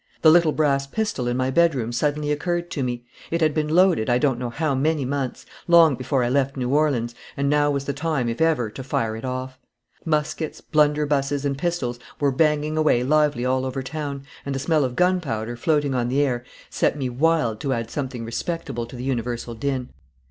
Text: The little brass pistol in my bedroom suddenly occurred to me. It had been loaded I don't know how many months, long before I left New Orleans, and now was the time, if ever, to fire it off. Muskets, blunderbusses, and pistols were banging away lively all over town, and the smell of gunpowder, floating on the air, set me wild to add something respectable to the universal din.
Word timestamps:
The 0.23 0.31
little 0.31 0.51
brass 0.51 0.87
pistol 0.87 1.27
in 1.27 1.37
my 1.37 1.51
bedroom 1.51 1.91
suddenly 1.91 2.31
occurred 2.31 2.71
to 2.71 2.81
me. 2.81 3.05
It 3.29 3.39
had 3.39 3.53
been 3.53 3.67
loaded 3.67 4.09
I 4.09 4.17
don't 4.17 4.39
know 4.39 4.49
how 4.49 4.73
many 4.73 5.05
months, 5.05 5.45
long 5.67 5.93
before 5.95 6.23
I 6.23 6.29
left 6.29 6.57
New 6.57 6.69
Orleans, 6.73 7.13
and 7.37 7.51
now 7.51 7.69
was 7.69 7.85
the 7.85 7.93
time, 7.93 8.27
if 8.27 8.41
ever, 8.41 8.71
to 8.71 8.83
fire 8.83 9.15
it 9.15 9.23
off. 9.23 9.59
Muskets, 10.03 10.59
blunderbusses, 10.59 11.45
and 11.45 11.55
pistols 11.55 11.99
were 12.19 12.31
banging 12.31 12.77
away 12.79 13.03
lively 13.03 13.45
all 13.45 13.63
over 13.63 13.83
town, 13.83 14.23
and 14.43 14.55
the 14.55 14.59
smell 14.59 14.83
of 14.83 14.95
gunpowder, 14.95 15.55
floating 15.55 15.93
on 15.93 16.09
the 16.09 16.23
air, 16.23 16.43
set 16.71 16.97
me 16.97 17.07
wild 17.07 17.59
to 17.59 17.71
add 17.71 17.91
something 17.91 18.25
respectable 18.25 18.87
to 18.87 18.95
the 18.95 19.03
universal 19.03 19.53
din. 19.53 19.89